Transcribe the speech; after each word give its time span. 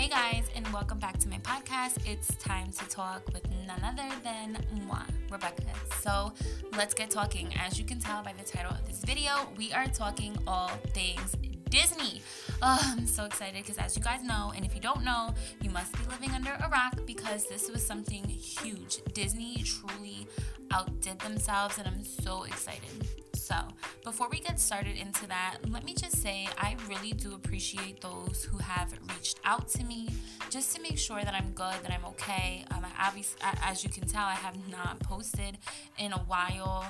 Hey 0.00 0.08
guys, 0.08 0.44
and 0.56 0.66
welcome 0.68 0.98
back 0.98 1.18
to 1.18 1.28
my 1.28 1.36
podcast. 1.40 1.98
It's 2.10 2.34
time 2.36 2.72
to 2.72 2.88
talk 2.88 3.20
with 3.34 3.46
none 3.66 3.84
other 3.84 4.08
than 4.24 4.56
moi, 4.86 5.02
Rebecca. 5.30 5.62
So 6.00 6.32
let's 6.74 6.94
get 6.94 7.10
talking. 7.10 7.52
As 7.60 7.78
you 7.78 7.84
can 7.84 8.00
tell 8.00 8.22
by 8.22 8.32
the 8.32 8.42
title 8.42 8.70
of 8.70 8.86
this 8.86 9.00
video, 9.04 9.46
we 9.58 9.74
are 9.74 9.84
talking 9.88 10.38
all 10.46 10.70
things 10.94 11.36
Disney. 11.68 12.22
Oh, 12.62 12.80
I'm 12.82 13.06
so 13.06 13.26
excited 13.26 13.62
because, 13.62 13.76
as 13.76 13.94
you 13.94 14.02
guys 14.02 14.22
know, 14.22 14.54
and 14.56 14.64
if 14.64 14.74
you 14.74 14.80
don't 14.80 15.04
know, 15.04 15.34
you 15.60 15.68
must 15.68 15.92
be 15.92 16.06
living 16.08 16.30
under 16.30 16.52
a 16.52 16.70
rock 16.70 17.00
because 17.04 17.44
this 17.44 17.70
was 17.70 17.86
something 17.86 18.24
huge. 18.24 19.02
Disney 19.12 19.62
truly 19.62 20.26
outdid 20.70 21.18
themselves, 21.18 21.76
and 21.76 21.86
I'm 21.86 22.02
so 22.02 22.44
excited. 22.44 23.06
So, 23.50 23.56
before 24.04 24.28
we 24.30 24.38
get 24.38 24.60
started 24.60 24.96
into 24.96 25.26
that, 25.26 25.56
let 25.68 25.82
me 25.82 25.92
just 25.92 26.22
say 26.22 26.46
I 26.56 26.76
really 26.88 27.10
do 27.10 27.34
appreciate 27.34 28.00
those 28.00 28.44
who 28.44 28.58
have 28.58 28.92
reached 29.12 29.40
out 29.44 29.66
to 29.70 29.82
me 29.82 30.08
just 30.50 30.76
to 30.76 30.80
make 30.80 30.96
sure 30.96 31.24
that 31.24 31.34
I'm 31.34 31.50
good, 31.50 31.74
that 31.82 31.90
I'm 31.90 32.04
okay. 32.10 32.64
Um, 32.70 32.84
I 32.84 33.08
obviously, 33.08 33.40
as 33.64 33.82
you 33.82 33.90
can 33.90 34.06
tell, 34.06 34.24
I 34.24 34.34
have 34.34 34.56
not 34.70 35.00
posted 35.00 35.58
in 35.98 36.12
a 36.12 36.18
while. 36.18 36.86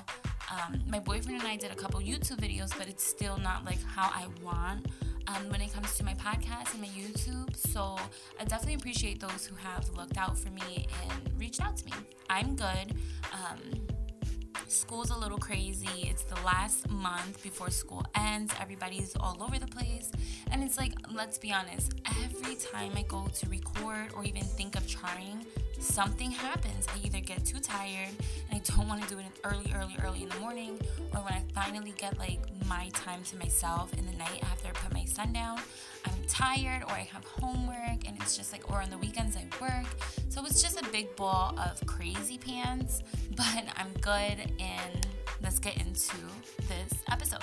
Um, 0.50 0.82
my 0.86 0.98
boyfriend 0.98 1.40
and 1.40 1.48
I 1.48 1.56
did 1.56 1.70
a 1.70 1.74
couple 1.74 1.98
YouTube 1.98 2.40
videos, 2.40 2.76
but 2.76 2.88
it's 2.88 3.06
still 3.06 3.38
not 3.38 3.64
like 3.64 3.82
how 3.82 4.10
I 4.12 4.26
want. 4.44 4.84
Um, 5.28 5.48
when 5.48 5.62
it 5.62 5.72
comes 5.72 5.96
to 5.96 6.04
my 6.04 6.14
podcast 6.14 6.72
and 6.74 6.82
my 6.82 6.88
YouTube. 6.88 7.56
So 7.56 7.96
I 8.38 8.44
definitely 8.44 8.74
appreciate 8.74 9.18
those 9.18 9.46
who 9.46 9.54
have 9.56 9.88
looked 9.96 10.18
out 10.18 10.36
for 10.36 10.50
me 10.50 10.88
and 11.04 11.40
reached 11.40 11.62
out 11.62 11.78
to 11.78 11.86
me. 11.86 11.92
I'm 12.28 12.54
good. 12.54 12.96
Um, 13.32 13.89
school's 14.70 15.10
a 15.10 15.16
little 15.16 15.38
crazy. 15.38 15.88
It's 16.02 16.22
the 16.22 16.36
last 16.44 16.88
month 16.90 17.42
before 17.42 17.70
school 17.70 18.04
ends. 18.14 18.52
Everybody's 18.60 19.16
all 19.18 19.36
over 19.42 19.58
the 19.58 19.66
place. 19.66 20.10
And 20.50 20.62
it's 20.62 20.78
like, 20.78 20.92
let's 21.12 21.38
be 21.38 21.52
honest, 21.52 21.94
every 22.24 22.54
time 22.54 22.92
I 22.96 23.02
go 23.02 23.26
to 23.26 23.48
record 23.48 24.12
or 24.14 24.24
even 24.24 24.42
think 24.42 24.76
of 24.76 24.86
trying, 24.86 25.44
something 25.78 26.30
happens. 26.30 26.86
I 26.94 27.04
either 27.04 27.20
get 27.20 27.44
too 27.44 27.58
tired 27.58 28.08
and 28.50 28.60
I 28.60 28.76
don't 28.76 28.88
want 28.88 29.02
to 29.02 29.08
do 29.08 29.18
it 29.18 29.26
early, 29.44 29.72
early, 29.74 29.96
early 30.02 30.22
in 30.22 30.28
the 30.28 30.38
morning, 30.38 30.78
or 31.14 31.20
when 31.20 31.32
I 31.32 31.42
finally 31.54 31.92
get 31.96 32.18
like 32.18 32.40
my 32.66 32.88
time 32.94 33.22
to 33.24 33.36
myself 33.36 33.92
in 33.94 34.06
the 34.06 34.12
night 34.12 34.42
after 34.42 34.68
I 34.68 34.72
put 34.72 34.92
my 34.92 35.04
son 35.04 35.32
down, 35.32 35.58
I'm 36.04 36.12
tired 36.28 36.82
or 36.84 36.92
I 36.92 37.08
have 37.12 37.24
homework 37.24 38.06
and 38.06 38.16
it's 38.20 38.36
just 38.36 38.52
like, 38.52 38.70
or 38.70 38.80
on 38.80 38.90
the 38.90 38.98
weekends 38.98 39.36
I 39.36 39.44
work. 39.60 39.86
So 40.28 40.44
it's 40.44 40.62
just 40.62 40.80
a 40.80 40.88
big 40.90 41.14
ball 41.16 41.58
of 41.58 41.84
crazy 41.86 42.38
pants, 42.38 43.02
but 43.36 43.64
I'm 43.76 43.92
good 44.00 44.52
and 44.58 45.06
let's 45.42 45.58
get 45.58 45.76
into 45.78 46.16
this 46.68 46.92
episode. 47.10 47.40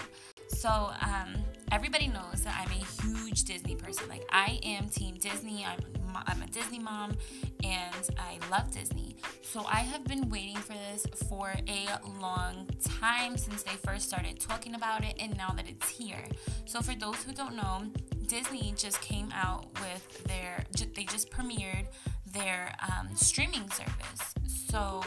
So, 0.50 0.92
um, 1.02 1.36
everybody 1.72 2.08
knows 2.08 2.42
that 2.44 2.56
I'm 2.58 2.72
a 2.72 3.04
huge 3.04 3.44
Disney 3.44 3.76
person. 3.76 4.08
Like, 4.08 4.26
I 4.32 4.60
am 4.64 4.88
Team 4.88 5.16
Disney. 5.16 5.66
I'm, 5.66 5.80
I'm 6.16 6.42
a 6.42 6.48
Disney 6.48 6.80
mom 6.80 7.18
and 7.64 8.10
I 8.18 8.38
love 8.50 8.72
Disney. 8.72 9.16
So, 9.42 9.66
I 9.66 9.80
have 9.80 10.04
been 10.04 10.30
waiting 10.30 10.58
for 10.58 10.74
this 10.74 11.06
for 11.28 11.54
a 11.68 11.88
long 12.22 12.70
time 12.84 13.38
since 13.38 13.64
they 13.64 13.76
first 13.86 14.08
started 14.08 14.40
talking 14.40 14.76
about 14.76 15.04
it, 15.04 15.16
and 15.20 15.36
now 15.38 15.50
that 15.56 15.68
it's 15.68 15.90
here. 15.90 16.24
So, 16.66 16.82
for 16.82 16.96
those 16.96 17.24
who 17.24 17.32
don't 17.34 17.56
know, 17.56 17.86
Disney 18.28 18.74
just 18.76 19.02
came 19.02 19.32
out 19.34 19.68
with 19.82 20.24
their, 20.26 20.64
they 20.96 21.06
just 21.06 21.32
premiered 21.32 21.88
their 22.34 22.74
um, 22.84 23.16
streaming 23.16 23.70
service. 23.72 24.34
So, 24.70 25.02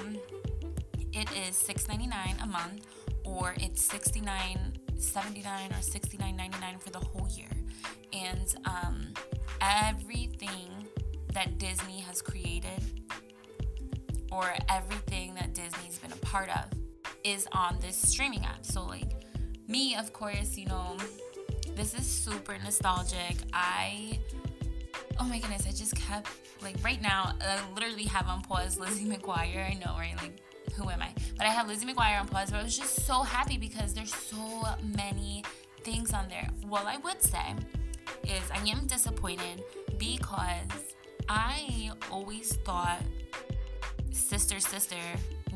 it 1.13 1.31
is 1.33 1.57
$6.99 1.57 2.43
a 2.43 2.47
month 2.47 2.87
or 3.25 3.55
it's 3.59 3.85
69 3.85 4.79
79 4.97 5.73
or 5.73 5.83
69 5.83 6.37
99 6.37 6.79
for 6.79 6.91
the 6.91 6.99
whole 6.99 7.29
year 7.31 7.49
and 8.13 8.55
um, 8.65 9.13
everything 9.61 10.80
that 11.33 11.59
disney 11.59 12.01
has 12.01 12.23
created 12.23 13.03
or 14.33 14.53
everything 14.69 15.35
that 15.35 15.55
disney's 15.55 15.99
been 15.99 16.13
a 16.13 16.17
part 16.17 16.49
of 16.51 16.65
is 17.25 17.47
on 17.53 17.77
this 17.81 17.97
streaming 17.97 18.45
app 18.45 18.65
so 18.65 18.85
like 18.85 19.25
me 19.69 19.95
of 19.95 20.13
course 20.13 20.57
you 20.57 20.67
know 20.67 20.97
this 21.77 21.95
is 21.95 22.07
super 22.07 22.57
nostalgic 22.65 23.37
i 23.53 24.19
oh 25.19 25.25
my 25.25 25.39
goodness 25.39 25.67
i 25.67 25.71
just 25.71 25.95
kept 25.97 26.29
like 26.63 26.77
right 26.83 27.03
now 27.03 27.35
i 27.41 27.59
literally 27.75 28.05
have 28.05 28.27
on 28.27 28.41
pause 28.43 28.79
lizzie 28.79 29.05
mcguire 29.05 29.71
i 29.71 29.75
know 29.75 29.95
right 29.99 30.17
like 30.17 30.41
who 30.81 30.89
am 30.89 31.03
I? 31.03 31.13
But 31.37 31.47
I 31.47 31.51
have 31.51 31.69
Lizzie 31.69 31.87
McGuire 31.87 32.21
on 32.21 32.29
pause, 32.29 32.51
but 32.51 32.61
I 32.61 32.63
was 32.63 32.77
just 32.77 33.07
so 33.07 33.23
happy 33.23 33.59
because 33.59 33.93
there's 33.95 34.15
so 34.15 34.65
many 34.97 35.45
things 35.83 36.13
on 36.13 36.29
there. 36.29 36.49
What 36.67 36.87
I 36.87 36.97
would 36.99 37.23
say 37.23 37.55
is 38.25 38.43
I 38.53 38.67
am 38.69 38.87
disappointed 38.87 39.63
because 39.99 40.90
I 41.33 41.93
always 42.11 42.57
thought 42.57 43.01
Sister 44.11 44.59
Sister 44.59 44.97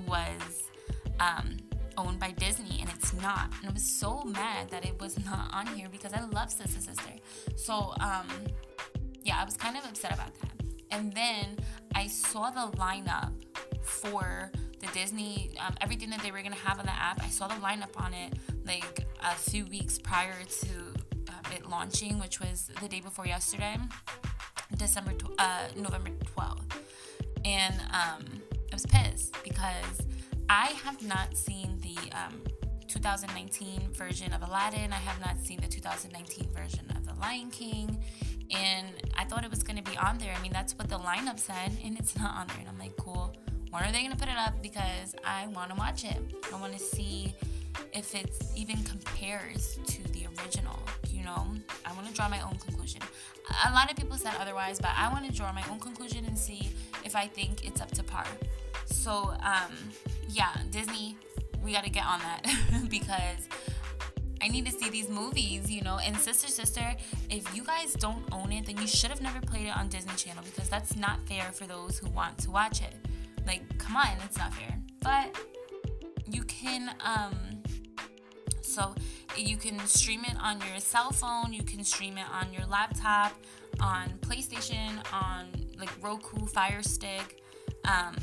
was 0.06 0.70
um, 1.18 1.56
owned 1.98 2.20
by 2.20 2.30
Disney 2.30 2.80
and 2.80 2.88
it's 2.90 3.12
not. 3.14 3.52
And 3.58 3.70
I 3.70 3.72
was 3.72 3.82
so 3.82 4.22
mad 4.22 4.70
that 4.70 4.86
it 4.86 5.00
was 5.00 5.18
not 5.24 5.52
on 5.52 5.66
here 5.66 5.88
because 5.90 6.12
I 6.12 6.24
love 6.26 6.52
Sister 6.52 6.80
Sister. 6.80 7.10
So 7.56 7.92
um, 7.98 8.28
yeah, 9.24 9.36
I 9.40 9.44
was 9.44 9.56
kind 9.56 9.76
of 9.76 9.84
upset 9.84 10.14
about 10.14 10.32
that. 10.42 10.52
And 10.92 11.12
then 11.12 11.58
I 11.96 12.06
saw 12.06 12.50
the 12.50 12.70
lineup 12.76 13.32
for 13.82 14.52
the 14.78 14.86
Disney, 14.92 15.56
um, 15.58 15.74
everything 15.80 16.08
that 16.10 16.20
they 16.20 16.30
were 16.30 16.42
gonna 16.42 16.54
have 16.54 16.78
on 16.78 16.86
the 16.86 16.92
app. 16.92 17.20
I 17.20 17.28
saw 17.30 17.48
the 17.48 17.54
lineup 17.54 18.00
on 18.00 18.14
it 18.14 18.34
like 18.64 19.08
a 19.24 19.34
few 19.34 19.66
weeks 19.66 19.98
prior 19.98 20.36
to 20.44 20.68
um, 21.30 21.52
it 21.52 21.68
launching, 21.68 22.20
which 22.20 22.38
was 22.38 22.70
the 22.80 22.86
day 22.86 23.00
before 23.00 23.26
yesterday, 23.26 23.76
December, 24.76 25.12
tw- 25.12 25.34
uh, 25.38 25.68
November 25.76 26.10
12th, 26.36 26.78
and 27.44 27.74
um, 27.92 28.24
I 28.72 28.74
was 28.74 28.86
pissed 28.86 29.36
because 29.44 30.02
I 30.48 30.66
have 30.84 31.02
not 31.02 31.36
seen 31.36 31.80
the 31.80 31.96
um, 32.12 32.40
2019 32.88 33.92
version 33.92 34.32
of 34.32 34.42
Aladdin. 34.42 34.92
I 34.92 34.96
have 34.96 35.20
not 35.20 35.38
seen 35.38 35.60
the 35.60 35.66
2019 35.66 36.48
version 36.54 36.84
of 36.96 37.06
The 37.06 37.14
Lion 37.20 37.50
King. 37.50 37.98
And 38.50 38.86
I 39.16 39.24
thought 39.24 39.44
it 39.44 39.50
was 39.50 39.62
going 39.62 39.82
to 39.82 39.90
be 39.90 39.96
on 39.96 40.18
there. 40.18 40.32
I 40.36 40.40
mean, 40.42 40.52
that's 40.52 40.76
what 40.78 40.88
the 40.88 40.98
lineup 40.98 41.38
said, 41.38 41.72
and 41.82 41.98
it's 41.98 42.16
not 42.16 42.34
on 42.36 42.46
there. 42.48 42.58
And 42.60 42.68
I'm 42.68 42.78
like, 42.78 42.96
cool. 42.96 43.34
When 43.70 43.82
are 43.82 43.91
they 43.91 44.00
going 44.00 44.12
to 44.12 44.16
put 44.16 44.28
it 44.28 44.36
up? 44.36 44.62
Because 44.62 45.14
I 45.24 45.48
want 45.48 45.70
to 45.70 45.76
watch 45.76 46.04
it. 46.04 46.16
I 46.52 46.60
want 46.60 46.72
to 46.74 46.78
see 46.78 47.34
if 47.92 48.14
it 48.14 48.30
even 48.54 48.82
compares 48.84 49.78
to 49.86 50.02
the 50.12 50.26
original. 50.38 50.78
You 51.08 51.24
know, 51.24 51.46
I 51.84 51.92
want 51.94 52.06
to 52.06 52.14
draw 52.14 52.28
my 52.28 52.41
own 52.42 52.56
conclusion. 52.56 52.73
A 53.66 53.72
lot 53.72 53.91
of 53.91 53.97
people 53.97 54.16
said 54.16 54.34
otherwise, 54.38 54.78
but 54.78 54.91
I 54.97 55.10
want 55.12 55.25
to 55.26 55.32
draw 55.32 55.52
my 55.52 55.64
own 55.70 55.80
conclusion 55.80 56.25
and 56.26 56.36
see 56.38 56.70
if 57.04 57.16
I 57.16 57.26
think 57.26 57.66
it's 57.66 57.80
up 57.80 57.91
to 57.92 58.02
par. 58.02 58.26
So, 58.86 59.34
um, 59.42 59.72
yeah, 60.28 60.52
Disney, 60.70 61.16
we 61.62 61.72
got 61.72 61.84
to 61.84 61.91
get 61.91 62.04
on 62.04 62.20
that 62.20 62.47
because 62.91 63.48
I 64.42 64.48
need 64.48 64.66
to 64.66 64.72
see 64.72 64.91
these 64.91 65.08
movies, 65.08 65.70
you 65.70 65.80
know. 65.80 65.98
And 65.98 66.14
Sister 66.16 66.48
Sister, 66.48 66.94
if 67.30 67.56
you 67.56 67.64
guys 67.64 67.94
don't 67.94 68.22
own 68.32 68.53
it, 68.53 68.66
then 68.66 68.76
you 68.76 68.86
should 68.86 69.10
have 69.10 69.22
never 69.22 69.41
played 69.41 69.66
it 69.66 69.76
on 69.76 69.88
Disney 69.88 70.14
Channel 70.16 70.44
because 70.44 70.69
that's 70.69 70.97
not 70.97 71.26
fair 71.26 71.44
for 71.53 71.64
those 71.64 71.98
who 71.98 72.10
want 72.10 72.36
to 72.38 72.50
watch 72.50 72.82
it. 72.82 72.94
Like, 73.47 73.62
come 73.78 73.97
on, 73.97 74.08
it's 74.24 74.36
not 74.36 74.53
fair. 74.53 74.78
But 75.00 75.34
you 76.26 76.42
can, 76.44 76.94
um, 77.00 77.34
so 78.60 78.94
you 79.37 79.56
can 79.56 79.78
stream 79.87 80.25
it 80.25 80.37
on 80.41 80.61
your 80.71 80.78
cell 80.78 81.11
phone, 81.11 81.53
you 81.53 81.62
can 81.62 81.84
stream 81.84 82.19
it 82.19 82.27
on 82.33 82.53
your 82.53 82.67
laptop, 82.67 83.33
on 83.81 84.09
PlayStation, 84.21 85.03
on 85.12 85.47
like 85.78 85.91
Roku, 86.00 86.47
Fire 86.47 86.83
Stick. 86.83 87.43
Um, 87.84 88.15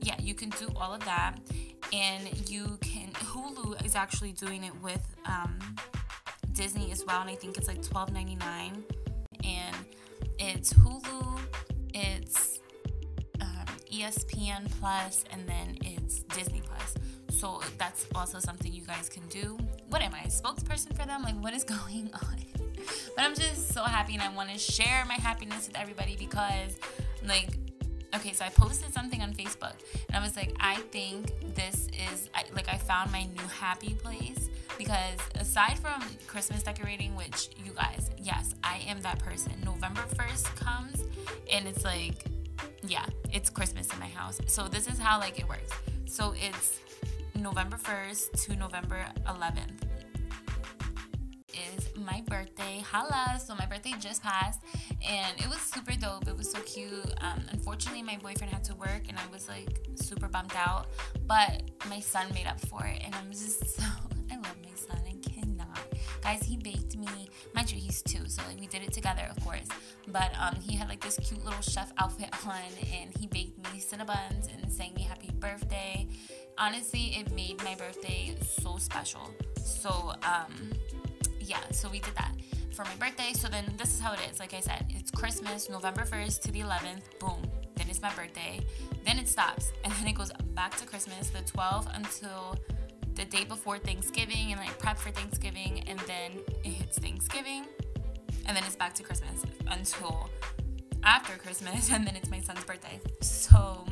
yeah, 0.00 0.16
you 0.20 0.34
can 0.34 0.50
do 0.50 0.68
all 0.76 0.92
of 0.92 1.04
that. 1.04 1.38
And 1.92 2.48
you 2.48 2.78
can, 2.80 3.10
Hulu 3.12 3.84
is 3.84 3.94
actually 3.94 4.32
doing 4.32 4.64
it 4.64 4.72
with 4.82 5.06
um, 5.26 5.58
Disney 6.52 6.90
as 6.92 7.04
well. 7.06 7.20
And 7.20 7.30
I 7.30 7.34
think 7.34 7.56
it's 7.56 7.68
like 7.68 7.82
$12.99. 7.82 8.82
And 9.44 9.76
it's 10.38 10.72
Hulu, 10.72 11.40
it's 11.92 12.60
ESPN 13.94 14.68
Plus, 14.80 15.24
and 15.30 15.48
then 15.48 15.78
it's 15.82 16.20
Disney 16.34 16.62
Plus. 16.66 16.94
So 17.30 17.60
that's 17.78 18.06
also 18.14 18.38
something 18.38 18.72
you 18.72 18.82
guys 18.82 19.08
can 19.08 19.26
do. 19.28 19.56
What 19.94 20.02
am 20.02 20.12
I, 20.12 20.22
a 20.22 20.26
spokesperson 20.26 20.88
for 20.96 21.06
them? 21.06 21.22
Like, 21.22 21.40
what 21.40 21.54
is 21.54 21.62
going 21.84 22.10
on? 22.14 22.36
but 23.14 23.24
I'm 23.24 23.32
just 23.32 23.72
so 23.72 23.84
happy, 23.84 24.14
and 24.14 24.22
I 24.22 24.28
want 24.30 24.50
to 24.50 24.58
share 24.58 25.04
my 25.04 25.14
happiness 25.14 25.68
with 25.68 25.78
everybody 25.78 26.16
because, 26.18 26.76
like, 27.24 27.50
okay, 28.12 28.32
so 28.32 28.44
I 28.44 28.48
posted 28.48 28.92
something 28.92 29.22
on 29.22 29.32
Facebook, 29.34 29.74
and 30.08 30.16
I 30.16 30.20
was 30.20 30.34
like, 30.34 30.52
I 30.58 30.78
think 30.90 31.32
this 31.54 31.86
is 32.10 32.28
I, 32.34 32.42
like 32.56 32.68
I 32.68 32.76
found 32.76 33.12
my 33.12 33.22
new 33.22 33.46
happy 33.60 33.94
place 33.94 34.48
because 34.76 35.20
aside 35.36 35.78
from 35.78 36.02
Christmas 36.26 36.64
decorating, 36.64 37.14
which 37.14 37.50
you 37.64 37.70
guys, 37.70 38.10
yes, 38.18 38.56
I 38.64 38.78
am 38.88 39.00
that 39.02 39.20
person. 39.20 39.52
November 39.64 40.02
1st 40.16 40.56
comes, 40.56 41.04
and 41.52 41.68
it's 41.68 41.84
like 41.84 42.24
yeah, 42.82 43.06
it's 43.32 43.48
Christmas 43.48 43.92
in 43.92 44.00
my 44.00 44.08
house. 44.08 44.40
So 44.48 44.66
this 44.66 44.88
is 44.88 44.98
how 44.98 45.20
like 45.20 45.38
it 45.38 45.48
works. 45.48 45.70
So 46.06 46.34
it's 46.36 46.80
November 47.36 47.76
1st 47.76 48.44
to 48.44 48.56
November 48.56 49.06
11th 49.26 49.83
is 49.83 49.83
my 52.04 52.22
birthday. 52.26 52.80
Holla! 52.80 53.40
So 53.44 53.54
my 53.54 53.66
birthday 53.66 53.94
just 53.98 54.22
passed, 54.22 54.60
and 55.06 55.38
it 55.38 55.48
was 55.48 55.58
super 55.60 55.92
dope. 55.92 56.28
It 56.28 56.36
was 56.36 56.50
so 56.50 56.60
cute. 56.60 57.12
Um, 57.20 57.42
unfortunately, 57.50 58.02
my 58.02 58.16
boyfriend 58.16 58.52
had 58.52 58.64
to 58.64 58.74
work, 58.74 59.08
and 59.08 59.16
I 59.18 59.26
was 59.32 59.48
like 59.48 59.80
super 59.94 60.28
bummed 60.28 60.54
out. 60.54 60.88
But 61.26 61.62
my 61.88 62.00
son 62.00 62.26
made 62.34 62.46
up 62.46 62.60
for 62.60 62.84
it, 62.84 63.00
and 63.04 63.14
I'm 63.14 63.30
just 63.30 63.66
so 63.76 63.82
I 64.30 64.36
love 64.36 64.56
my 64.62 64.74
son. 64.74 64.98
I 65.06 65.16
cannot, 65.28 65.78
guys. 66.22 66.42
He 66.42 66.56
baked 66.56 66.96
me. 66.96 67.28
Mind 67.54 67.72
you, 67.72 67.78
he's 67.78 68.02
two, 68.02 68.28
so 68.28 68.42
like 68.48 68.60
we 68.60 68.66
did 68.66 68.82
it 68.82 68.92
together, 68.92 69.26
of 69.34 69.42
course. 69.42 69.68
But 70.08 70.32
um, 70.38 70.56
he 70.60 70.76
had 70.76 70.88
like 70.88 71.00
this 71.00 71.18
cute 71.22 71.44
little 71.44 71.62
chef 71.62 71.92
outfit 71.98 72.30
on, 72.46 72.60
and 72.92 73.16
he 73.18 73.26
baked 73.26 73.58
me 73.72 73.80
cinnabons 73.80 74.52
and 74.52 74.70
sang 74.70 74.92
me 74.94 75.02
happy 75.02 75.30
birthday. 75.38 76.06
Honestly, 76.58 77.16
it 77.16 77.32
made 77.34 77.62
my 77.64 77.74
birthday 77.74 78.36
so 78.42 78.76
special. 78.76 79.30
So 79.64 80.12
um 80.22 80.73
yeah, 81.44 81.60
so 81.70 81.88
we 81.88 82.00
did 82.00 82.14
that 82.16 82.34
for 82.72 82.84
my 82.84 82.94
birthday. 82.96 83.32
So 83.32 83.48
then 83.48 83.64
this 83.76 83.94
is 83.94 84.00
how 84.00 84.12
it 84.12 84.20
is. 84.30 84.40
Like 84.40 84.54
I 84.54 84.60
said, 84.60 84.86
it's 84.90 85.10
Christmas, 85.10 85.68
November 85.68 86.02
1st 86.02 86.40
to 86.42 86.52
the 86.52 86.60
11th. 86.60 87.18
Boom. 87.20 87.42
Then 87.76 87.86
it's 87.88 88.00
my 88.02 88.12
birthday. 88.14 88.60
Then 89.04 89.18
it 89.18 89.28
stops. 89.28 89.72
And 89.84 89.92
then 89.94 90.06
it 90.06 90.14
goes 90.14 90.32
back 90.54 90.76
to 90.78 90.86
Christmas, 90.86 91.30
the 91.30 91.40
12th 91.40 91.94
until 91.96 92.56
the 93.14 93.24
day 93.24 93.44
before 93.44 93.78
Thanksgiving 93.78 94.52
and 94.52 94.60
like 94.60 94.76
prep 94.78 94.98
for 94.98 95.10
Thanksgiving. 95.10 95.84
And 95.86 95.98
then 96.00 96.32
it 96.64 96.70
hits 96.70 96.98
Thanksgiving. 96.98 97.64
And 98.46 98.56
then 98.56 98.64
it's 98.64 98.76
back 98.76 98.94
to 98.94 99.02
Christmas 99.02 99.44
until 99.68 100.28
after 101.02 101.36
Christmas. 101.36 101.90
And 101.92 102.06
then 102.06 102.16
it's 102.16 102.30
my 102.30 102.40
son's 102.40 102.64
birthday. 102.64 103.00
So. 103.20 103.84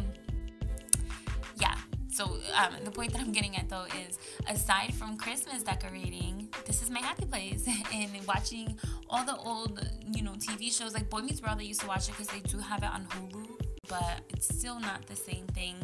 So 2.22 2.38
um, 2.54 2.72
the 2.84 2.90
point 2.92 3.12
that 3.12 3.20
I'm 3.20 3.32
getting 3.32 3.56
at 3.56 3.68
though 3.68 3.86
is 4.06 4.18
aside 4.48 4.94
from 4.94 5.16
Christmas 5.16 5.64
decorating, 5.64 6.48
this 6.66 6.80
is 6.80 6.88
my 6.88 7.00
happy 7.00 7.24
place. 7.24 7.66
and 7.92 8.10
watching 8.28 8.78
all 9.10 9.24
the 9.24 9.36
old, 9.36 9.84
you 10.14 10.22
know, 10.22 10.32
TV 10.32 10.72
shows 10.72 10.94
like 10.94 11.10
Boy 11.10 11.22
Meets 11.22 11.42
World, 11.42 11.58
I 11.58 11.62
used 11.62 11.80
to 11.80 11.88
watch 11.88 12.08
it 12.08 12.12
because 12.12 12.28
they 12.28 12.38
do 12.40 12.58
have 12.58 12.84
it 12.84 12.90
on 12.90 13.06
Hulu, 13.06 13.48
but 13.88 14.20
it's 14.28 14.46
still 14.46 14.78
not 14.78 15.04
the 15.06 15.16
same 15.16 15.46
thing 15.48 15.74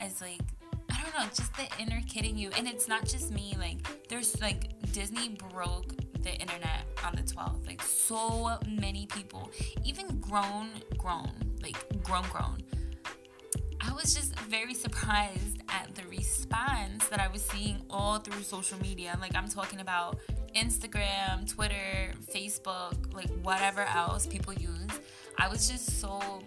as 0.00 0.20
like 0.20 0.40
I 0.92 1.02
don't 1.02 1.18
know, 1.18 1.26
just 1.34 1.52
the 1.56 1.66
inner 1.82 2.00
kidding 2.06 2.38
you. 2.38 2.50
And 2.56 2.68
it's 2.68 2.86
not 2.86 3.04
just 3.04 3.32
me. 3.32 3.56
Like 3.58 4.08
there's 4.08 4.40
like 4.40 4.70
Disney 4.92 5.36
broke 5.50 5.96
the 6.22 6.32
internet 6.34 6.84
on 7.04 7.16
the 7.16 7.22
12th. 7.22 7.66
Like 7.66 7.82
so 7.82 8.56
many 8.68 9.06
people, 9.06 9.50
even 9.84 10.20
grown, 10.20 10.68
grown, 10.96 11.32
like 11.60 11.76
grown, 12.04 12.22
grown 12.30 12.62
I 13.88 13.92
was 13.92 14.14
just 14.14 14.38
very 14.40 14.74
surprised 14.74 15.62
at 15.70 15.94
the 15.94 16.06
response 16.08 17.08
that 17.08 17.20
I 17.20 17.28
was 17.28 17.42
seeing 17.42 17.80
all 17.88 18.18
through 18.18 18.42
social 18.42 18.78
media. 18.80 19.16
Like, 19.18 19.34
I'm 19.34 19.48
talking 19.48 19.80
about 19.80 20.18
Instagram, 20.54 21.48
Twitter, 21.48 22.12
Facebook, 22.30 23.14
like 23.14 23.30
whatever 23.42 23.82
else 23.82 24.26
people 24.26 24.52
use. 24.52 24.90
I 25.38 25.48
was 25.48 25.70
just 25.70 26.00
so 26.00 26.42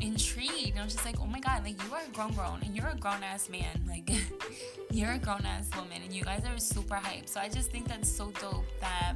intrigued. 0.00 0.76
I 0.78 0.84
was 0.84 0.92
just 0.92 1.06
like, 1.06 1.16
oh 1.20 1.26
my 1.26 1.40
god, 1.40 1.64
like 1.64 1.82
you 1.82 1.94
are 1.94 2.02
grown, 2.12 2.32
grown, 2.32 2.60
and 2.62 2.76
you're 2.76 2.88
a 2.88 2.96
grown 2.96 3.22
ass 3.22 3.48
man. 3.48 3.82
Like, 3.88 4.10
you're 4.90 5.12
a 5.12 5.18
grown 5.18 5.46
ass 5.46 5.70
woman, 5.74 6.02
and 6.04 6.12
you 6.12 6.22
guys 6.22 6.42
are 6.44 6.58
super 6.58 6.96
hype. 6.96 7.28
So 7.30 7.40
I 7.40 7.48
just 7.48 7.70
think 7.70 7.88
that's 7.88 8.10
so 8.10 8.30
dope 8.40 8.66
that 8.80 9.14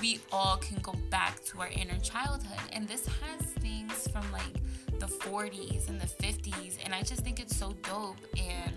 we 0.00 0.20
all 0.30 0.56
can 0.56 0.78
go 0.78 0.94
back 1.10 1.42
to 1.44 1.60
our 1.60 1.68
inner 1.68 1.98
childhood. 1.98 2.60
And 2.72 2.86
this 2.88 3.06
has 3.06 3.46
things 3.54 4.08
from 4.08 4.30
like 4.32 4.62
the 4.98 5.06
40s 5.06 5.88
and 5.88 6.00
the 6.00 6.06
50s 6.06 6.78
and 6.84 6.94
I 6.94 7.02
just 7.02 7.22
think 7.22 7.40
it's 7.40 7.56
so 7.56 7.72
dope 7.82 8.18
and 8.38 8.72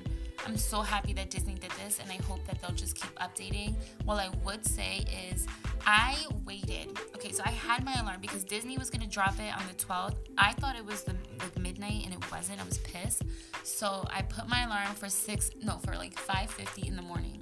I'm 0.46 0.58
so 0.58 0.82
happy 0.82 1.14
that 1.14 1.30
Disney 1.30 1.56
did 1.56 1.72
this 1.84 2.00
and 2.00 2.12
I 2.12 2.16
hope 2.24 2.46
that 2.46 2.62
they'll 2.62 2.76
just 2.76 2.96
keep 2.96 3.14
updating. 3.20 3.76
What 4.06 4.16
I 4.16 4.30
would 4.44 4.66
say 4.66 5.06
is 5.32 5.48
I 5.86 6.18
waited. 6.46 6.98
Okay, 7.16 7.32
so 7.32 7.44
I 7.46 7.50
had 7.52 7.84
my 7.84 7.94
alarm 8.00 8.22
because 8.22 8.44
Disney 8.44 8.78
was 8.78 8.90
gonna 8.90 9.08
drop 9.08 9.40
it 9.40 9.56
on 9.56 9.68
the 9.68 9.74
12th. 9.76 10.16
I 10.38 10.54
thought 10.54 10.76
it 10.76 10.86
was 10.86 11.04
the 11.04 11.16
like 11.40 11.58
midnight 11.60 12.06
and 12.06 12.14
it 12.14 12.32
wasn't. 12.32 12.60
I 12.60 12.66
was 12.66 12.78
pissed. 12.80 13.24
So 13.64 14.06
I 14.12 14.22
put 14.22 14.48
my 14.48 14.64
alarm 14.66 14.96
for 14.96 15.10
six 15.10 15.52
no 15.64 15.78
for 15.80 15.96
like 15.96 16.16
5:50 16.16 16.88
in 16.88 16.96
the 16.96 17.02
morning 17.02 17.42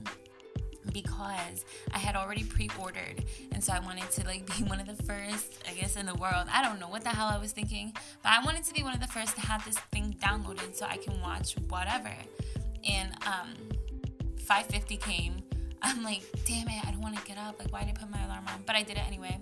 because 0.92 1.66
I 1.94 1.98
had 1.98 2.16
already 2.16 2.44
pre-ordered 2.44 3.24
and 3.52 3.64
so 3.64 3.74
I 3.74 3.80
wanted 3.80 4.10
to 4.12 4.26
like 4.26 4.46
be 4.58 4.64
one 4.64 4.80
of 4.80 4.88
the 4.88 5.02
first 5.04 5.64
I 5.70 5.74
guess 5.74 5.96
in 5.96 6.06
the 6.06 6.16
world. 6.16 6.48
I 6.52 6.64
don't 6.64 6.80
know 6.80 6.90
what 6.90 7.04
the 7.04 7.10
hell 7.10 7.28
I 7.28 7.38
was 7.38 7.52
thinking 7.52 7.94
but 8.22 8.32
I 8.32 8.44
wanted 8.44 8.64
to 8.66 8.74
be 8.74 8.84
one 8.84 8.94
of 8.94 9.00
the 9.00 9.08
first 9.08 9.36
to 9.36 9.42
have 9.42 9.64
this 9.66 9.78
thing 9.92 10.16
downloaded 10.22 10.76
so 10.76 10.86
I 10.86 10.98
can 10.98 11.20
watch 11.22 11.56
whatever. 11.70 12.14
And 12.88 13.12
um 13.26 13.54
550 14.40 14.98
came. 14.98 15.44
I'm 15.82 16.04
like 16.04 16.24
damn 16.46 16.68
it 16.68 16.86
I 16.86 16.92
don't 16.92 17.02
want 17.02 17.18
to 17.18 17.24
get 17.26 17.38
up. 17.38 17.60
Like 17.60 17.72
why 17.72 17.84
did 17.84 17.98
I 17.98 18.02
put 18.02 18.10
my 18.10 18.24
alarm 18.26 18.46
on? 18.48 18.64
But 18.66 18.76
I 18.76 18.84
did 18.84 18.98
it 18.98 19.08
anyway. 19.08 19.40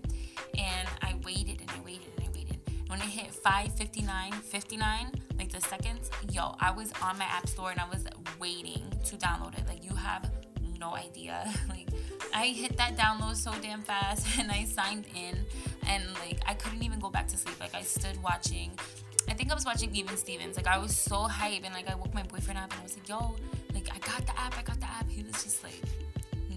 And 0.58 0.88
I 1.02 1.16
waited 1.26 1.62
and 1.62 1.72
I 1.72 1.82
waited 1.86 2.08
and 2.18 2.28
I 2.28 2.32
waited. 2.38 2.60
And 2.68 2.90
when 2.90 3.00
it 3.00 3.06
hit 3.06 3.34
559 3.34 4.34
59 4.34 5.12
like 5.38 5.52
the 5.52 5.62
seconds 5.62 6.12
yo 6.32 6.56
I 6.60 6.72
was 6.72 6.92
on 7.02 7.18
my 7.18 7.26
app 7.26 7.48
store 7.48 7.72
and 7.72 7.80
I 7.80 7.88
was 7.90 8.06
waiting 8.40 8.84
to 9.06 9.16
download 9.18 9.58
it. 9.58 9.68
Like 9.68 9.84
you 9.84 9.96
have 9.96 10.30
no 10.82 10.96
idea. 10.96 11.50
like 11.70 11.88
I 12.34 12.48
hit 12.48 12.76
that 12.78 12.98
download 12.98 13.36
so 13.36 13.54
damn 13.62 13.84
fast 13.84 14.28
and 14.40 14.52
I 14.52 14.66
signed 14.66 15.06
in 15.16 15.46
and 15.88 16.04
like 16.16 16.40
I 16.46 16.56
couldn't 16.56 16.84
even 16.84 17.00
go 17.00 17.10
back 17.10 17.28
to 17.30 17.38
sleep. 17.38 17.58
Like 17.62 17.74
I 17.74 17.84
stood 17.84 18.22
watching 18.22 18.72
I 19.30 19.34
think 19.34 19.52
I 19.52 19.54
was 19.54 19.66
watching 19.66 19.96
Even 19.96 20.18
Stevens. 20.18 20.58
Like 20.58 20.68
I 20.68 20.78
was 20.78 20.98
so 20.98 21.24
hype 21.24 21.64
and 21.64 21.74
like 21.74 21.90
I 21.90 21.96
woke 21.96 22.14
my 22.14 22.24
boyfriend 22.24 22.60
up 22.60 22.72
and 22.72 22.80
I 22.82 22.84
was 22.84 22.98
like, 22.98 23.08
yo, 23.08 23.36
like 23.74 23.88
I 23.94 24.00
got 24.00 24.26
the 24.26 24.38
app, 24.38 24.58
I 24.58 24.64
got 24.64 24.80
the 24.80 24.88
app. 24.88 25.10
He 25.10 25.24
was 25.24 25.44
just 25.44 25.64
like 25.64 25.82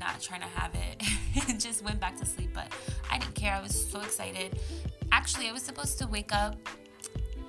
not 0.00 0.20
trying 0.20 0.40
to 0.40 0.48
have 0.48 0.72
it 0.74 1.02
and 1.48 1.60
just 1.60 1.84
went 1.84 2.00
back 2.00 2.16
to 2.16 2.26
sleep. 2.26 2.50
But 2.54 2.72
I 3.10 3.18
didn't 3.18 3.34
care. 3.34 3.54
I 3.54 3.62
was 3.62 3.74
so 3.90 4.00
excited. 4.00 4.58
Actually, 5.12 5.48
I 5.50 5.52
was 5.52 5.62
supposed 5.62 5.98
to 5.98 6.06
wake 6.06 6.32
up 6.32 6.56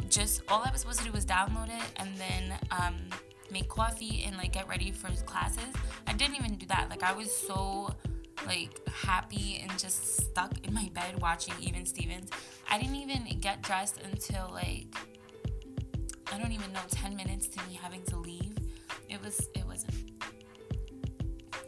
just 0.10 0.42
all 0.50 0.62
I 0.63 0.72
was 0.72 0.81
supposed 0.81 1.00
to 1.00 1.06
do 1.06 1.12
was 1.12 1.25
download 1.25 1.69
it 1.69 1.83
and 1.98 2.10
then 2.18 2.57
um 2.72 2.95
make 3.51 3.69
coffee 3.69 4.24
and 4.25 4.38
like 4.38 4.53
get 4.53 4.68
ready 4.68 4.92
for 4.92 5.09
classes. 5.25 5.74
I 6.07 6.13
didn't 6.13 6.36
even 6.36 6.56
do 6.56 6.65
that. 6.68 6.89
Like 6.89 7.03
I 7.03 7.13
was 7.13 7.36
so 7.36 7.94
like 8.45 8.88
happy 8.88 9.59
and 9.62 9.77
just 9.80 10.18
stuck 10.18 10.53
in 10.65 10.74
my 10.74 10.89
bed 10.94 11.19
watching 11.21 11.53
Even 11.62 11.86
Stevens. 11.86 12.30
I 12.69 12.77
didn't 12.77 12.95
even 12.95 13.39
get 13.39 13.62
dressed 13.62 14.00
until 14.03 14.50
like 14.51 14.94
I 16.31 16.38
don't 16.38 16.51
even 16.51 16.71
know 16.74 16.81
10 16.89 17.15
minutes 17.15 17.47
to 17.50 17.59
me 17.68 17.80
having 17.81 18.03
to 18.03 18.18
leave. 18.18 18.56
It 19.09 19.21
was 19.24 19.39
it 19.56 19.65
wasn't 19.65 20.12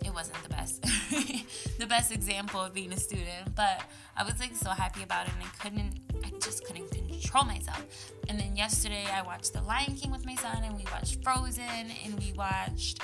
it 0.03 0.13
wasn't 0.13 0.41
the 0.43 0.49
best 0.49 0.81
the 1.79 1.85
best 1.85 2.11
example 2.11 2.61
of 2.61 2.73
being 2.73 2.91
a 2.91 2.97
student, 2.97 3.55
but 3.55 3.83
I 4.15 4.23
was 4.23 4.39
like 4.39 4.55
so 4.55 4.69
happy 4.69 5.03
about 5.03 5.27
it 5.27 5.33
and 5.33 5.43
I 5.43 5.63
couldn't 5.63 6.06
just 6.41 6.65
couldn't 6.65 6.89
control 6.91 7.45
myself. 7.45 8.11
And 8.29 8.39
then 8.39 8.55
yesterday 8.55 9.05
I 9.13 9.21
watched 9.21 9.53
The 9.53 9.61
Lion 9.61 9.95
King 9.95 10.11
with 10.11 10.25
my 10.25 10.35
son, 10.35 10.63
and 10.63 10.75
we 10.75 10.85
watched 10.91 11.23
Frozen, 11.23 11.91
and 12.03 12.19
we 12.19 12.33
watched 12.33 13.01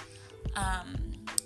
um, 0.55 0.95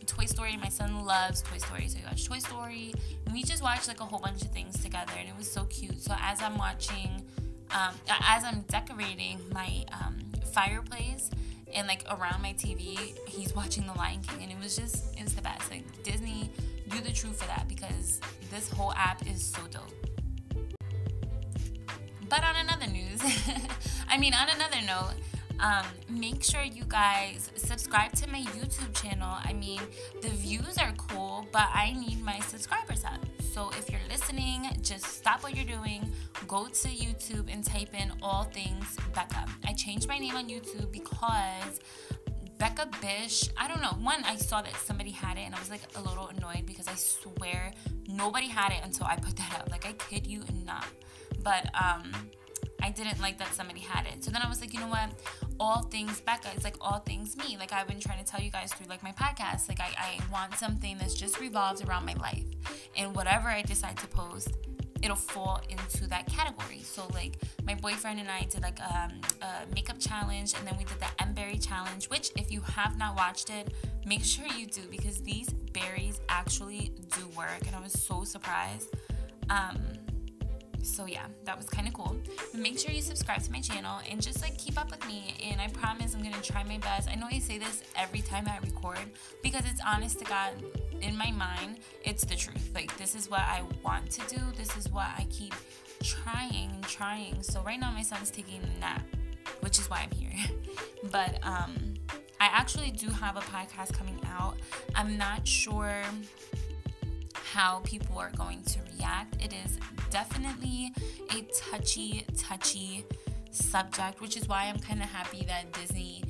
Toy 0.06 0.25
Story. 0.25 0.58
My 0.58 0.70
son 0.70 1.06
loves 1.06 1.41
Toy 1.41 1.58
Story, 1.58 1.88
so 1.88 2.00
we 2.00 2.06
watched 2.06 2.27
Toy 2.27 2.39
Story, 2.39 2.94
and 3.25 3.34
we 3.34 3.44
just 3.44 3.62
watched 3.62 3.88
like 3.88 4.00
a 4.00 4.06
whole 4.06 4.20
bunch 4.20 4.41
of 4.41 4.50
things 4.50 4.82
together, 4.82 5.13
and 5.20 5.29
it 5.29 5.38
was 5.38 5.50
so 5.50 5.65
cute. 5.65 6.01
So 6.01 6.15
as 6.20 6.41
I'm 6.41 6.58
watching, 6.58 7.24
um, 7.72 7.94
as 8.22 8.44
I'm 8.44 8.62
decorating 8.67 9.39
my 9.51 9.86
um, 9.94 10.17
fireplace 10.53 11.29
and 11.74 11.88
like 11.88 12.03
around 12.10 12.41
my 12.41 12.53
TV, 12.53 12.98
he's 13.27 13.56
watching 13.56 13.86
The 13.86 13.94
Lion 13.94 14.22
King, 14.22 14.44
and 14.44 14.51
it 14.51 14.58
was 14.62 14.75
just 14.75 15.15
it 15.17 15.24
was 15.24 15.36
the 15.36 15.41
best. 15.41 15.70
Like 15.70 15.84
Disney, 16.03 16.50
do 16.89 17.00
the 17.01 17.12
truth 17.12 17.39
for 17.39 17.48
that 17.48 17.67
because 17.67 18.20
this 18.50 18.70
whole 18.70 18.94
app 18.94 19.25
is 19.27 19.44
so 19.44 19.62
dope. 19.70 19.94
But 22.29 22.43
on 22.43 22.55
another 22.57 22.88
news, 22.88 23.22
I 24.10 24.17
mean, 24.17 24.34
on 24.34 24.48
another 24.50 24.86
note, 24.86 25.13
um, 25.60 25.86
make 26.10 26.43
sure 26.43 26.62
you 26.62 26.84
guys 26.88 27.50
subscribe 27.55 28.12
to 28.13 28.29
my 28.29 28.41
YouTube 28.41 28.93
channel. 29.01 29.38
I 29.43 29.53
mean, 29.53 29.81
the 30.22 30.29
views 30.29 30.77
are 30.77 30.91
cool, 30.98 31.48
but 31.51 31.67
I 31.74 31.93
need 31.93 32.24
my 32.24 32.39
subscribers 32.41 33.03
up. 33.03 33.19
So 33.39 33.72
if 33.79 33.89
you're 33.89 34.01
listening, 34.10 34.67
just 34.81 35.05
stop 35.05 35.41
what 35.41 35.55
you're 35.55 35.65
doing, 35.65 36.12
go 36.48 36.67
to 36.67 36.88
YouTube 36.88 37.51
and 37.51 37.63
type 37.63 37.93
in 38.00 38.12
all 38.22 38.43
things 38.43 38.98
Becca. 39.15 39.46
I 39.65 39.74
changed 39.74 40.07
my 40.07 40.19
name 40.19 40.36
on 40.36 40.48
YouTube 40.48 40.91
because 40.91 41.79
Becca 42.60 42.89
Bish, 43.01 43.50
I 43.57 43.67
don't 43.67 43.81
know. 43.81 43.98
One, 44.03 44.24
I 44.25 44.36
saw 44.36 44.62
that 44.62 44.75
somebody 44.75 45.12
had 45.12 45.38
it 45.38 45.41
and 45.41 45.55
I 45.55 45.60
was 45.60 45.72
like 45.72 45.81
a 45.96 46.01
little 46.01 46.27
annoyed 46.27 46.65
because 46.65 46.88
I 46.88 46.96
swear 46.96 47.72
nobody 48.07 48.48
had 48.48 48.72
it 48.72 48.79
until 48.84 49.07
I 49.07 49.15
put 49.15 49.36
that 49.38 49.57
up. 49.60 49.72
Like, 49.72 49.86
I 49.88 49.93
kid 49.93 50.27
you 50.27 50.43
not 50.65 50.86
but 51.48 51.68
um, 51.82 52.12
I 52.82 52.89
didn't 52.89 53.22
like 53.22 53.38
that 53.38 53.54
somebody 53.54 53.80
had 53.80 54.06
it. 54.06 54.22
So 54.22 54.32
then 54.32 54.42
I 54.42 54.50
was 54.50 54.60
like, 54.60 54.74
you 54.74 54.82
know 54.82 54.89
what? 54.89 55.10
All 55.62 55.84
things 55.84 56.20
Becca, 56.20 56.50
it's 56.54 56.66
like 56.66 56.75
all 56.82 57.00
things 57.00 57.38
me. 57.38 57.56
Like 57.58 57.72
I've 57.72 57.88
been 57.88 58.01
trying 58.01 58.22
to 58.22 58.30
tell 58.30 58.42
you 58.42 58.51
guys 58.51 58.74
through 58.74 58.88
like 58.88 59.01
my 59.01 59.13
podcast. 59.13 59.70
Like 59.70 59.80
I, 59.80 59.94
I 59.98 60.20
want 60.30 60.56
something 60.56 60.98
that's 60.98 61.13
just 61.13 61.39
revolves 61.39 61.82
around 61.82 62.06
my 62.06 62.16
life. 62.16 62.44
And 62.98 63.16
whatever 63.16 63.48
I 63.48 63.62
decide 63.62 63.96
to 64.00 64.08
post, 64.08 64.50
it'll 65.01 65.16
fall 65.16 65.62
into 65.70 66.06
that 66.08 66.27
category. 66.27 66.82
So 66.84 67.08
like 67.13 67.38
my 67.63 67.75
boyfriend 67.75 68.20
and 68.20 68.30
I 68.30 68.42
did 68.42 68.62
like 68.62 68.82
um, 68.82 69.22
a 69.42 69.74
makeup 69.74 70.00
challenge 70.00 70.54
and 70.54 70.68
then 70.68 70.75
we 70.77 70.84
did 70.84 71.00
the 71.00 71.08
M 71.22 71.34
berry 71.34 71.58
challenge, 71.58 72.10
which 72.10 72.32
if 72.36 72.51
you 72.51 72.60
have 72.60 72.98
not 72.98 73.16
watched 73.16 73.50
it, 73.51 73.74
make 74.06 74.25
sure 74.25 74.46
you 74.48 74.66
do 74.66 74.82
because 74.92 75.24
these 75.24 75.48
berries 75.72 76.20
actually 76.27 76.92
do 77.16 77.25
work 77.38 77.62
and 77.66 77.74
I 77.74 77.80
was 77.80 77.94
so 77.94 78.25
surprised. 78.25 78.94
Um, 79.50 79.77
so 80.84 81.05
yeah, 81.05 81.25
that 81.43 81.57
was 81.57 81.67
kind 81.67 81.88
of 81.88 81.93
cool. 81.93 82.15
Make 82.53 82.79
sure 82.79 82.91
you 82.91 83.01
subscribe 83.01 83.41
to 83.43 83.51
my 83.51 83.60
channel 83.60 84.00
and 84.10 84.22
just 84.22 84.41
like 84.41 84.57
keep 84.57 84.79
up 84.79 84.89
with 84.91 85.05
me. 85.07 85.36
And 85.43 85.60
I 85.60 85.67
promise 85.67 86.13
I'm 86.13 86.24
gonna 86.24 86.41
try 86.41 86.63
my 86.63 86.77
best. 86.77 87.10
I 87.10 87.15
know 87.15 87.27
I 87.31 87.39
say 87.39 87.57
this 87.57 87.84
every 87.96 88.22
time 88.22 88.48
I 88.48 88.57
record 88.60 89.00
because 89.43 89.63
it's 89.65 89.81
honest 89.86 90.19
to 90.19 90.25
God. 90.25 90.53
In 91.01 91.15
my 91.15 91.31
mind, 91.31 91.79
it's 92.03 92.25
the 92.25 92.36
truth. 92.36 92.72
Like 92.74 92.96
this 92.98 93.15
is 93.15 93.29
what 93.29 93.41
I 93.41 93.62
want 93.84 94.10
to 94.12 94.36
do. 94.36 94.41
This 94.55 94.75
is 94.77 94.89
what 94.91 95.07
I 95.17 95.27
keep 95.29 95.53
trying 96.03 96.72
and 96.72 96.84
trying. 96.84 97.43
So 97.43 97.62
right 97.62 97.79
now 97.79 97.91
my 97.91 98.01
son's 98.01 98.31
taking 98.31 98.62
a 98.63 98.79
nap, 98.79 99.03
which 99.60 99.79
is 99.79 99.89
why 99.89 100.07
I'm 100.10 100.17
here. 100.17 100.57
but 101.12 101.39
um, 101.43 101.93
I 102.39 102.46
actually 102.46 102.91
do 102.91 103.10
have 103.10 103.36
a 103.38 103.41
podcast 103.41 103.93
coming 103.93 104.19
out. 104.25 104.55
I'm 104.96 105.17
not 105.17 105.48
sure 105.48 106.01
how 107.54 107.80
people 107.84 108.18
are 108.18 108.32
going 108.32 108.62
to 108.63 108.80
react. 108.98 109.42
It 109.44 109.54
is 109.66 109.80
definitely 110.10 110.94
a 111.32 111.42
touchy, 111.54 112.25
touchy 112.38 113.06
subject, 113.51 114.22
which 114.22 114.36
is 114.38 114.48
why 114.48 114.66
I'm 114.66 114.80
kind 114.80 115.01
of 115.01 115.10
happy 115.10 115.46
that 115.48 115.72
Disney 115.74 116.24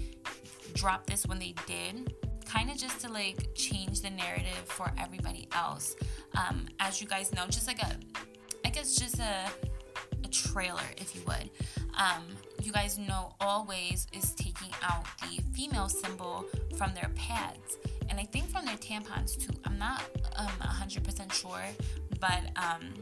dropped 0.73 1.07
this 1.07 1.25
when 1.25 1.39
they 1.39 1.55
did. 1.65 2.13
Kind 2.45 2.69
of 2.69 2.77
just 2.77 2.99
to 3.01 3.11
like 3.11 3.53
change 3.55 4.01
the 4.01 4.09
narrative 4.09 4.63
for 4.65 4.91
everybody 4.97 5.47
else. 5.53 5.95
Um, 6.37 6.67
as 6.79 7.01
you 7.01 7.07
guys 7.07 7.33
know, 7.33 7.45
just 7.47 7.67
like 7.67 7.81
a, 7.81 7.97
I 8.63 8.69
guess 8.69 8.95
just 8.95 9.19
a, 9.19 9.49
a 10.23 10.27
trailer, 10.27 10.87
if 10.97 11.15
you 11.15 11.21
would. 11.27 11.49
Um, 11.97 12.23
you 12.61 12.71
guys 12.71 12.97
know 12.97 13.33
Always 13.41 14.07
is 14.13 14.33
taking 14.35 14.69
out 14.83 15.05
the 15.21 15.41
female 15.53 15.89
symbol 15.89 16.45
from 16.77 16.93
their 16.93 17.09
pads 17.15 17.77
and 18.09 18.19
I 18.19 18.23
think 18.23 18.49
from 18.49 18.65
their 18.65 18.77
tampons 18.77 19.37
too. 19.37 19.53
I'm 19.65 19.77
not 19.77 20.03
um, 20.35 20.47
100% 20.47 21.31
sure, 21.33 21.61
but 22.19 22.41
um, 22.55 22.93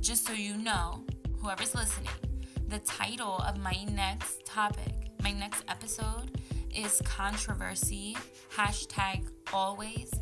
just 0.00 0.26
so 0.26 0.32
you 0.32 0.56
know, 0.56 1.04
whoever's 1.40 1.74
listening, 1.74 2.08
the 2.68 2.78
title 2.80 3.38
of 3.38 3.58
my 3.58 3.84
next 3.92 4.44
topic, 4.46 5.10
my 5.22 5.32
next 5.32 5.64
episode 5.68 6.40
is 6.74 7.02
controversy, 7.04 8.16
hashtag 8.54 9.24
always, 9.52 10.12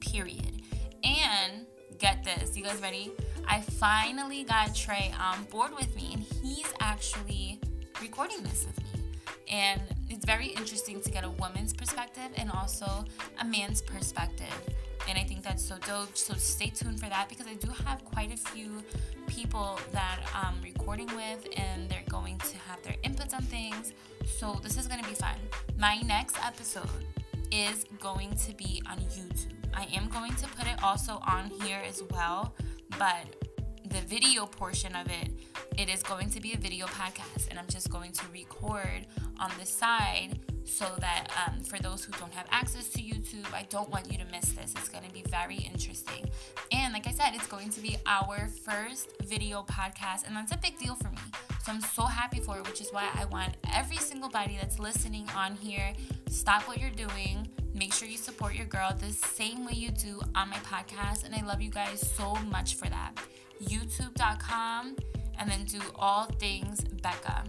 period. 0.00 0.62
And 1.04 1.66
get 1.98 2.24
this, 2.24 2.56
you 2.56 2.62
guys 2.62 2.80
ready? 2.80 3.10
I 3.46 3.60
finally 3.60 4.44
got 4.44 4.74
Trey 4.74 5.12
on 5.18 5.44
board 5.44 5.72
with 5.74 5.94
me, 5.96 6.10
and 6.12 6.22
he's 6.22 6.72
actually 6.80 7.60
recording 8.00 8.42
this 8.42 8.66
with 8.66 8.78
me. 8.94 9.04
And 9.50 9.80
very 10.28 10.48
interesting 10.48 11.00
to 11.00 11.10
get 11.10 11.24
a 11.24 11.30
woman's 11.30 11.72
perspective 11.72 12.30
and 12.36 12.50
also 12.50 13.02
a 13.40 13.44
man's 13.46 13.80
perspective. 13.80 14.60
And 15.08 15.16
I 15.16 15.24
think 15.24 15.42
that's 15.42 15.64
so 15.64 15.76
dope. 15.86 16.18
So 16.18 16.34
stay 16.34 16.68
tuned 16.68 17.00
for 17.00 17.08
that 17.08 17.30
because 17.30 17.46
I 17.46 17.54
do 17.54 17.70
have 17.86 18.04
quite 18.04 18.30
a 18.30 18.36
few 18.36 18.82
people 19.26 19.80
that 19.90 20.18
I'm 20.34 20.60
recording 20.62 21.06
with 21.16 21.48
and 21.56 21.88
they're 21.88 22.10
going 22.10 22.36
to 22.40 22.58
have 22.68 22.82
their 22.82 22.96
inputs 23.04 23.32
on 23.32 23.40
things. 23.40 23.94
So 24.26 24.60
this 24.62 24.76
is 24.76 24.86
going 24.86 25.02
to 25.02 25.08
be 25.08 25.14
fun. 25.14 25.36
My 25.78 25.96
next 26.02 26.36
episode 26.44 27.06
is 27.50 27.86
going 27.98 28.36
to 28.36 28.54
be 28.54 28.82
on 28.86 28.98
YouTube. 28.98 29.54
I 29.72 29.86
am 29.94 30.10
going 30.10 30.34
to 30.34 30.46
put 30.48 30.66
it 30.66 30.76
also 30.82 31.22
on 31.26 31.48
here 31.62 31.80
as 31.88 32.02
well, 32.10 32.54
but 32.98 33.47
the 33.88 34.00
video 34.02 34.46
portion 34.46 34.94
of 34.94 35.06
it, 35.06 35.30
it 35.76 35.88
is 35.88 36.02
going 36.02 36.30
to 36.30 36.40
be 36.40 36.52
a 36.52 36.56
video 36.56 36.86
podcast, 36.86 37.48
and 37.50 37.58
I'm 37.58 37.66
just 37.68 37.90
going 37.90 38.12
to 38.12 38.22
record 38.32 39.06
on 39.38 39.50
the 39.58 39.66
side 39.66 40.38
so 40.64 40.84
that 41.00 41.28
um, 41.46 41.60
for 41.60 41.78
those 41.78 42.04
who 42.04 42.12
don't 42.12 42.32
have 42.32 42.46
access 42.50 42.88
to 42.90 42.98
YouTube, 42.98 43.52
I 43.54 43.66
don't 43.70 43.88
want 43.88 44.12
you 44.12 44.18
to 44.18 44.24
miss 44.26 44.52
this. 44.52 44.74
It's 44.76 44.88
going 44.88 45.04
to 45.04 45.12
be 45.12 45.22
very 45.30 45.56
interesting. 45.56 46.28
And 46.72 46.92
like 46.92 47.06
I 47.06 47.12
said, 47.12 47.30
it's 47.34 47.46
going 47.46 47.70
to 47.70 47.80
be 47.80 47.96
our 48.06 48.48
first 48.48 49.10
video 49.24 49.62
podcast, 49.62 50.26
and 50.26 50.36
that's 50.36 50.52
a 50.52 50.58
big 50.58 50.78
deal 50.78 50.94
for 50.94 51.08
me. 51.10 51.18
So 51.64 51.72
I'm 51.72 51.80
so 51.80 52.04
happy 52.04 52.40
for 52.40 52.58
it, 52.58 52.66
which 52.66 52.80
is 52.80 52.90
why 52.90 53.08
I 53.14 53.24
want 53.26 53.56
every 53.72 53.96
single 53.96 54.28
body 54.28 54.58
that's 54.60 54.78
listening 54.78 55.26
on 55.34 55.54
here 55.54 55.94
stop 56.28 56.62
what 56.68 56.80
you're 56.80 56.90
doing. 56.90 57.48
Make 57.74 57.92
sure 57.92 58.08
you 58.08 58.16
support 58.16 58.54
your 58.54 58.66
girl 58.66 58.94
the 58.98 59.12
same 59.12 59.64
way 59.64 59.72
you 59.72 59.90
do 59.90 60.20
on 60.34 60.48
my 60.50 60.56
podcast. 60.58 61.24
And 61.24 61.34
I 61.34 61.42
love 61.44 61.60
you 61.60 61.70
guys 61.70 62.06
so 62.16 62.34
much 62.50 62.74
for 62.74 62.88
that. 62.88 63.12
YouTube.com 63.62 64.96
and 65.38 65.50
then 65.50 65.64
do 65.64 65.80
all 65.96 66.24
things 66.38 66.80
Becca. 67.02 67.44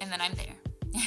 And 0.00 0.10
then 0.10 0.20
I'm 0.20 0.34
there. 0.34 0.54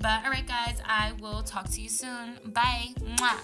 but 0.00 0.24
all 0.24 0.30
right, 0.30 0.46
guys, 0.46 0.80
I 0.84 1.12
will 1.20 1.42
talk 1.42 1.68
to 1.70 1.80
you 1.80 1.88
soon. 1.88 2.38
Bye. 2.46 2.88
Mwah. 3.00 3.38